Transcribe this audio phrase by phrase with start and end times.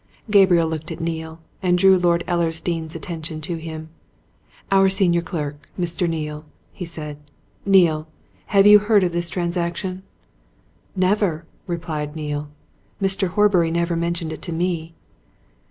[0.31, 3.89] Gabriel looked at Neale, and drew Lord Ellersdeane's attention to him.
[4.71, 6.09] "Our senior clerk Mr.
[6.09, 6.43] Neale,"
[6.73, 7.19] he said.
[7.67, 8.07] "Neale
[8.47, 10.01] have you heard of this transaction?"
[10.95, 12.49] "Never!" replied Neale.
[12.99, 13.27] "Mr.
[13.27, 14.95] Horbury never mentioned it to me."